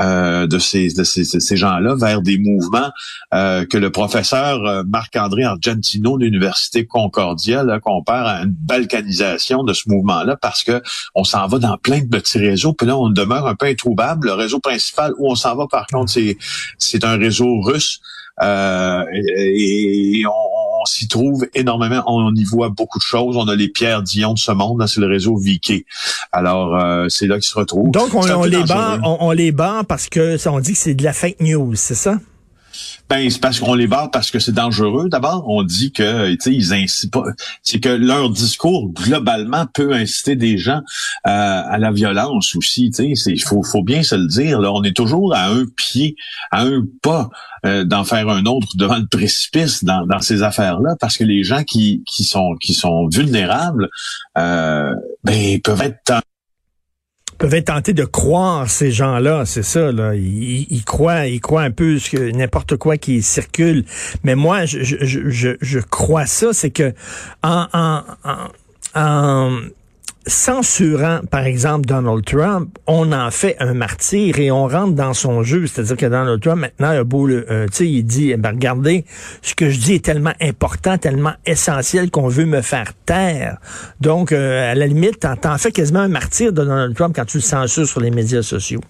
euh, 0.00 0.46
de 0.46 0.58
ces, 0.58 0.94
de 0.94 1.04
ces, 1.04 1.24
ces 1.24 1.56
gens-là 1.56 1.94
vers 1.94 2.22
des 2.22 2.38
mouvements 2.38 2.90
euh, 3.34 3.66
que 3.66 3.76
le 3.76 3.90
professeur 3.90 4.64
euh, 4.64 4.82
Marc-André 4.88 5.44
Argentino 5.44 6.16
de 6.16 6.24
l'Université 6.24 6.86
Concordia 6.86 7.66
compare 7.82 8.26
à 8.26 8.42
une 8.42 8.54
balkanisation 8.62 9.62
de 9.62 9.74
ce 9.74 9.90
mouvement-là 9.90 10.36
parce 10.36 10.64
que 10.64 10.82
on 11.14 11.24
s'en 11.24 11.46
va 11.48 11.58
dans 11.58 11.76
plein 11.76 12.00
de 12.00 12.06
petits 12.06 12.38
réseaux, 12.38 12.72
puis 12.72 12.86
là, 12.86 12.96
on 12.96 13.10
demeure 13.10 13.46
un 13.46 13.54
peu 13.54 13.66
introuvable. 13.66 14.28
Le 14.28 14.32
réseau 14.32 14.58
principal 14.58 15.12
où 15.18 15.30
on 15.30 15.34
s'en 15.34 15.54
va, 15.54 15.66
par 15.70 15.86
contre, 15.86 16.10
c'est, 16.10 17.04
un 17.04 17.18
réseau 17.18 17.60
russe. 17.60 18.00
Et, 18.42 20.22
on, 20.26 20.49
s'y 20.86 21.08
trouve 21.08 21.46
énormément. 21.54 22.02
On 22.06 22.34
y 22.34 22.44
voit 22.44 22.68
beaucoup 22.68 22.98
de 22.98 23.04
choses. 23.04 23.36
On 23.36 23.48
a 23.48 23.54
les 23.54 23.68
pierres 23.68 24.02
d'ion 24.02 24.34
de 24.34 24.38
ce 24.38 24.52
monde. 24.52 24.84
C'est 24.86 25.00
le 25.00 25.06
réseau 25.06 25.36
Vicky. 25.36 25.84
Alors, 26.32 26.76
euh, 26.76 27.06
c'est 27.08 27.26
là 27.26 27.36
qu'ils 27.36 27.48
se 27.48 27.58
retrouvent. 27.58 27.90
Donc, 27.90 28.14
on, 28.14 28.44
les 28.44 28.62
bat, 28.64 28.98
on, 29.02 29.30
les 29.32 29.52
bat 29.52 29.82
parce 29.86 30.08
que 30.08 30.36
on 30.48 30.60
dit 30.60 30.72
que 30.72 30.78
c'est 30.78 30.94
de 30.94 31.04
la 31.04 31.12
fake 31.12 31.40
news, 31.40 31.74
c'est 31.74 31.94
ça? 31.94 32.18
Ben, 33.10 33.28
c'est 33.28 33.40
parce 33.40 33.58
qu'on 33.58 33.74
les 33.74 33.88
barre 33.88 34.12
parce 34.12 34.30
que 34.30 34.38
c'est 34.38 34.52
dangereux. 34.52 35.08
D'abord, 35.08 35.44
on 35.48 35.64
dit 35.64 35.90
que, 35.90 36.32
ils 36.48 36.72
incitent 36.72 37.10
pas. 37.10 37.24
C'est 37.60 37.80
que 37.80 37.88
leur 37.88 38.30
discours 38.30 38.88
globalement 38.92 39.66
peut 39.74 39.92
inciter 39.92 40.36
des 40.36 40.58
gens 40.58 40.80
euh, 41.26 41.62
à 41.66 41.76
la 41.78 41.90
violence 41.90 42.54
aussi. 42.54 42.92
Il 43.00 43.42
faut, 43.42 43.64
faut 43.64 43.82
bien 43.82 44.04
se 44.04 44.14
le 44.14 44.28
dire. 44.28 44.60
Là, 44.60 44.72
on 44.72 44.84
est 44.84 44.96
toujours 44.96 45.34
à 45.34 45.48
un 45.48 45.64
pied, 45.76 46.14
à 46.52 46.62
un 46.62 46.84
pas 47.02 47.30
euh, 47.66 47.82
d'en 47.82 48.04
faire 48.04 48.28
un 48.28 48.44
autre 48.44 48.68
devant 48.76 48.98
le 48.98 49.08
précipice 49.08 49.82
dans, 49.82 50.06
dans 50.06 50.20
ces 50.20 50.44
affaires-là, 50.44 50.94
parce 51.00 51.16
que 51.16 51.24
les 51.24 51.42
gens 51.42 51.64
qui, 51.64 52.04
qui 52.06 52.22
sont 52.22 52.54
qui 52.60 52.74
sont 52.74 53.08
vulnérables, 53.08 53.88
euh, 54.38 54.94
ben, 55.24 55.60
peuvent 55.60 55.82
être 55.82 56.22
peuvent 57.40 57.54
être 57.54 57.72
tentés 57.72 57.94
de 57.94 58.04
croire 58.04 58.68
ces 58.68 58.92
gens-là, 58.92 59.46
c'est 59.46 59.62
ça. 59.62 59.90
Là. 59.92 60.14
Ils, 60.14 60.84
croient, 60.84 61.26
ils 61.26 61.40
croient 61.40 61.62
un 61.62 61.70
peu 61.70 61.98
n'importe 62.34 62.76
quoi 62.76 62.98
qui 62.98 63.22
circule. 63.22 63.86
Mais 64.24 64.34
moi, 64.34 64.66
je, 64.66 64.82
je, 64.82 65.30
je, 65.30 65.56
je 65.58 65.78
crois 65.78 66.26
ça, 66.26 66.52
c'est 66.52 66.70
que 66.70 66.92
en 67.42 68.02
censurant, 70.30 71.20
par 71.30 71.44
exemple, 71.44 71.86
Donald 71.86 72.24
Trump, 72.24 72.78
on 72.86 73.12
en 73.12 73.30
fait 73.30 73.56
un 73.60 73.74
martyr 73.74 74.38
et 74.38 74.50
on 74.50 74.66
rentre 74.66 74.94
dans 74.94 75.12
son 75.12 75.42
jeu. 75.42 75.66
C'est-à-dire 75.66 75.96
que 75.96 76.06
Donald 76.06 76.40
Trump, 76.40 76.60
maintenant, 76.60 76.88
a 76.88 77.04
beau, 77.04 77.28
euh, 77.28 77.66
tu 77.66 77.72
sais, 77.72 77.88
il 77.88 78.04
dit, 78.04 78.30
eh 78.30 78.36
ben, 78.36 78.50
regardez, 78.50 79.04
ce 79.42 79.54
que 79.54 79.68
je 79.68 79.78
dis 79.78 79.94
est 79.94 80.04
tellement 80.04 80.32
important, 80.40 80.96
tellement 80.96 81.34
essentiel 81.44 82.10
qu'on 82.10 82.28
veut 82.28 82.46
me 82.46 82.62
faire 82.62 82.92
taire. 83.04 83.58
Donc, 84.00 84.32
euh, 84.32 84.70
à 84.70 84.74
la 84.74 84.86
limite, 84.86 85.26
t'en 85.40 85.58
fais 85.58 85.72
quasiment 85.72 86.00
un 86.00 86.08
martyr 86.08 86.52
de 86.52 86.64
Donald 86.64 86.94
Trump 86.94 87.14
quand 87.14 87.26
tu 87.26 87.38
le 87.38 87.42
censures 87.42 87.86
sur 87.86 88.00
les 88.00 88.10
médias 88.10 88.42
sociaux. 88.42 88.80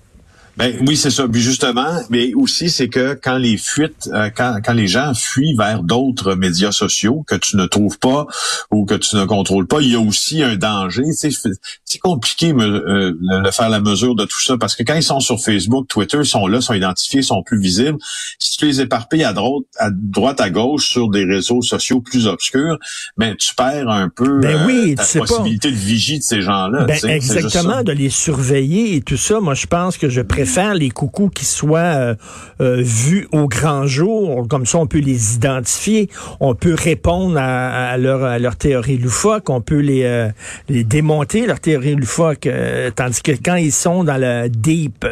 Ben 0.61 0.77
oui, 0.87 0.95
c'est 0.95 1.11
ça. 1.11 1.27
Puis 1.27 1.41
justement, 1.41 2.03
mais 2.11 2.35
aussi 2.35 2.69
c'est 2.69 2.89
que 2.89 3.15
quand 3.15 3.39
les 3.39 3.57
fuites, 3.57 4.11
euh, 4.13 4.29
quand, 4.35 4.59
quand 4.63 4.75
les 4.75 4.89
gens 4.89 5.15
fuient 5.15 5.55
vers 5.57 5.83
d'autres 5.83 6.35
médias 6.35 6.71
sociaux 6.71 7.25
que 7.27 7.35
tu 7.35 7.57
ne 7.57 7.65
trouves 7.65 7.99
pas 7.99 8.27
ou 8.71 8.85
que 8.85 8.95
tu 8.95 9.17
ne 9.17 9.25
contrôles 9.25 9.67
pas, 9.67 9.81
il 9.81 9.93
y 9.93 9.95
a 9.95 10.01
aussi 10.01 10.43
un 10.43 10.57
danger. 10.57 11.05
c'est 11.15 11.99
compliqué 11.99 12.53
me, 12.53 12.65
euh, 12.67 13.43
de 13.43 13.51
faire 13.51 13.71
la 13.71 13.81
mesure 13.81 14.15
de 14.15 14.25
tout 14.25 14.41
ça 14.43 14.59
parce 14.59 14.77
que 14.77 14.83
quand 14.83 14.95
ils 14.95 15.03
sont 15.03 15.21
sur 15.21 15.41
Facebook, 15.41 15.89
Twitter, 15.89 16.19
ils 16.21 16.27
sont 16.27 16.47
là, 16.47 16.61
sont 16.61 16.75
identifiés, 16.75 17.23
sont 17.23 17.43
plus 17.43 17.59
visibles. 17.59 17.97
Si 18.39 18.59
tu 18.59 18.67
les 18.67 18.83
éparpilles 18.83 19.25
à 19.25 19.33
droite, 19.33 19.65
à 19.79 19.89
droite, 19.91 20.43
à 20.43 20.51
gauche 20.51 20.91
sur 20.91 21.09
des 21.09 21.25
réseaux 21.25 21.63
sociaux 21.63 22.03
plus 22.03 22.27
obscurs, 22.27 22.79
ben 23.17 23.35
tu 23.35 23.55
perds 23.55 23.89
un 23.89 24.11
peu 24.15 24.41
ben 24.41 24.67
oui, 24.67 24.93
euh, 24.93 25.03
ta 25.03 25.21
possibilité 25.21 25.71
de 25.71 25.77
vigie 25.77 26.19
de 26.19 26.25
ces 26.25 26.43
gens-là. 26.43 26.85
Ben 26.85 26.99
exactement, 27.09 27.83
de 27.83 27.93
les 27.93 28.11
surveiller 28.11 28.97
et 28.97 29.01
tout 29.01 29.17
ça. 29.17 29.41
Moi, 29.41 29.55
je 29.55 29.67
pense 29.67 29.97
que 29.97 30.11
je 30.11 30.21
préfère 30.21 30.50
faire 30.51 30.75
les 30.75 30.91
coucous 30.91 31.31
qui 31.31 31.45
soient 31.45 31.79
euh, 31.79 32.15
euh, 32.61 32.83
vus 32.83 33.29
au 33.33 33.47
grand 33.47 33.87
jour. 33.87 34.47
Comme 34.49 34.67
ça, 34.67 34.79
on 34.79 34.87
peut 34.87 34.99
les 34.99 35.35
identifier. 35.37 36.11
On 36.41 36.55
peut 36.55 36.75
répondre 36.75 37.37
à, 37.39 37.97
leur, 37.97 38.25
à 38.25 38.39
leur 38.39 38.57
théorie 38.57 38.99
loufoque. 38.99 39.49
On 39.49 39.61
peut 39.61 39.79
les, 39.79 40.03
euh, 40.05 40.29
les 40.69 40.83
démonter, 40.83 41.47
leur 41.47 41.61
théorie 41.61 41.95
loufoque. 41.95 42.49
tandis 42.97 43.23
que 43.23 43.33
quand 43.33 43.57
ils 43.57 43.73
sont 43.73 44.05
dans 44.05 44.17
le 44.17 44.49
deep 44.49 45.07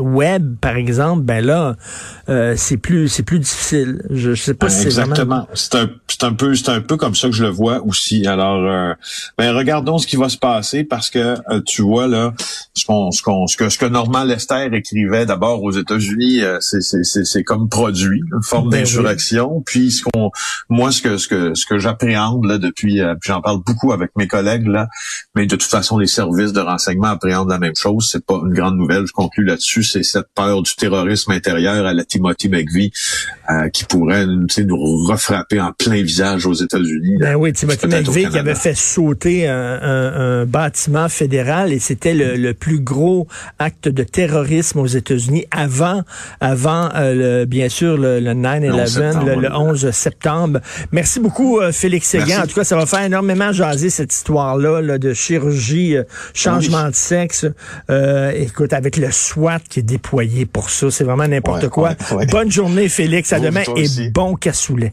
web, 0.00 0.56
par 0.60 0.76
exemple, 0.76 1.22
ben 1.22 1.44
là, 1.44 1.76
c'est 2.56 2.76
plus 2.76 3.08
c'est 3.08 3.22
plus 3.22 3.38
difficile. 3.38 4.02
Je, 4.10 4.34
sais 4.34 4.54
pas 4.54 4.68
si 4.68 4.84
Exactement. 4.86 5.46
C'est 5.54 5.74
un, 5.74 5.90
un 6.22 6.32
peu 6.32 6.54
c'est 6.54 6.70
un 6.70 6.80
peu 6.80 6.96
comme 6.96 7.14
ça 7.14 7.28
que 7.28 7.34
je 7.34 7.44
le 7.44 7.50
vois 7.50 7.82
aussi. 7.84 8.26
Alors, 8.26 8.62
ben 9.38 9.54
regardons 9.54 9.98
ce 9.98 10.06
qui 10.06 10.16
va 10.16 10.28
se 10.28 10.38
passer 10.38 10.84
parce 10.84 11.10
que 11.10 11.36
tu 11.66 11.82
vois 11.82 12.06
là, 12.06 12.32
ce 12.74 12.86
qu'on 12.86 13.10
ce 13.10 13.22
qu'on 13.22 13.46
ce 13.46 13.56
que 13.56 13.68
ce 13.68 13.78
que 13.78 13.86
Normand 13.86 14.24
Lester 14.44 14.76
écrivait 14.76 15.26
d'abord 15.26 15.62
aux 15.62 15.70
États-Unis, 15.70 16.42
euh, 16.42 16.58
c'est 16.60 17.44
comme 17.44 17.68
produit, 17.68 18.20
une 18.32 18.42
forme 18.42 18.70
ben 18.70 18.80
d'insurrection. 18.80 19.62
Puis 19.64 19.90
ce 19.90 20.04
qu'on, 20.04 20.30
moi, 20.68 20.92
ce 20.92 21.02
que 21.02 21.16
ce 21.16 21.28
que 21.28 21.54
ce 21.54 21.66
que 21.66 21.78
j'appréhende 21.78 22.44
là 22.44 22.58
depuis, 22.58 23.00
euh, 23.00 23.14
j'en 23.22 23.40
parle 23.40 23.60
beaucoup 23.64 23.92
avec 23.92 24.10
mes 24.16 24.26
collègues 24.26 24.66
là, 24.66 24.88
mais 25.34 25.46
de 25.46 25.56
toute 25.56 25.70
façon 25.70 25.98
les 25.98 26.06
services 26.06 26.52
de 26.52 26.60
renseignement 26.60 27.08
appréhendent 27.08 27.50
la 27.50 27.58
même 27.58 27.76
chose. 27.76 28.08
C'est 28.10 28.24
pas 28.24 28.40
une 28.44 28.52
grande 28.52 28.76
nouvelle. 28.76 29.06
Je 29.06 29.12
conclue 29.12 29.44
là-dessus. 29.44 29.82
C'est 29.82 30.02
cette 30.02 30.28
peur 30.34 30.62
du 30.62 30.74
terrorisme 30.74 31.32
intérieur 31.32 31.86
à 31.86 31.92
la 31.92 32.04
Timothy 32.04 32.48
McVeigh 32.48 32.92
euh, 33.50 33.68
qui 33.70 33.84
pourrait 33.84 34.26
nous 34.26 35.04
refrapper 35.06 35.60
en 35.60 35.72
plein 35.72 36.02
visage 36.02 36.46
aux 36.46 36.54
États-Unis. 36.54 37.16
Ben 37.18 37.34
oui, 37.36 37.52
Timothy 37.52 37.86
McVeigh 37.86 38.28
qui 38.30 38.38
avait 38.38 38.54
fait 38.54 38.76
sauter 38.76 39.48
un, 39.48 40.44
bâtiment 40.46 41.08
fédéral 41.08 41.72
et 41.72 41.78
c'était 41.78 42.14
le, 42.14 42.36
le 42.36 42.54
plus 42.54 42.80
gros 42.80 43.26
acte 43.58 43.88
de 43.88 44.02
terrorisme 44.02 44.33
aux 44.76 44.86
États-Unis 44.86 45.46
avant, 45.50 46.02
avant 46.40 46.88
euh, 46.94 47.46
bien 47.46 47.68
sûr 47.68 47.96
le, 47.96 48.20
9-11, 48.20 49.40
le, 49.40 49.52
11 49.52 49.90
septembre. 49.90 50.60
Merci 50.92 51.20
beaucoup, 51.20 51.60
euh, 51.60 51.72
Félix 51.72 52.08
Séguin. 52.08 52.42
En 52.42 52.46
tout 52.46 52.54
cas, 52.54 52.64
ça 52.64 52.76
va 52.76 52.86
faire 52.86 53.02
énormément 53.02 53.52
jaser 53.52 53.90
cette 53.90 54.12
histoire-là 54.12 54.98
de 54.98 55.14
chirurgie, 55.14 55.96
euh, 55.96 56.04
changement 56.34 56.88
de 56.88 56.94
sexe. 56.94 57.46
écoute, 58.34 58.72
avec 58.72 58.96
le 58.96 59.10
SWAT 59.10 59.60
qui 59.68 59.80
est 59.80 59.84
déployé 59.84 60.46
pour 60.46 60.70
ça, 60.70 60.90
c'est 60.90 61.04
vraiment 61.04 61.28
n'importe 61.28 61.68
quoi. 61.68 61.90
Bonne 62.30 62.50
journée, 62.50 62.88
Félix. 62.88 63.32
À 63.32 63.40
demain 63.40 63.62
et 63.76 64.10
bon 64.10 64.34
cassoulet. 64.34 64.92